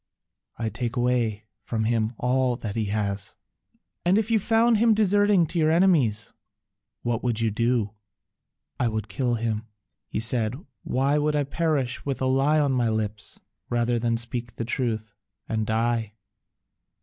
[0.57, 3.35] "I take away from him all that he has."
[4.03, 6.33] "And if you found him deserting to your enemies,
[7.03, 7.91] what would you do?"
[8.79, 9.67] "I would kill him,"
[10.07, 14.55] he said: "why should I perish with a lie on my lips rather than speak
[14.55, 15.13] the truth
[15.47, 16.13] and die?"